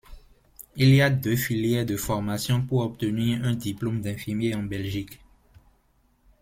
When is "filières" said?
1.35-1.85